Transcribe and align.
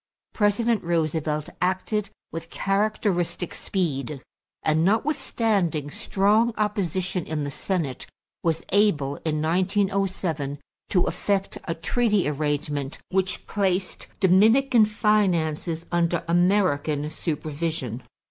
President 0.33 0.83
Roosevelt 0.83 1.47
acted 1.61 2.09
with 2.31 2.49
characteristic 2.49 3.53
speed, 3.53 4.19
and 4.63 4.83
notwithstanding 4.83 5.91
strong 5.91 6.55
opposition 6.57 7.23
in 7.27 7.43
the 7.43 7.51
Senate 7.51 8.07
was 8.41 8.63
able, 8.69 9.17
in 9.17 9.43
1907, 9.43 10.57
to 10.89 11.05
effect 11.05 11.59
a 11.65 11.75
treaty 11.75 12.27
arrangement 12.27 12.97
which 13.11 13.45
placed 13.45 14.07
Dominican 14.19 14.85
finances 14.87 15.85
under 15.91 16.23
American 16.27 17.11
supervision. 17.11 18.01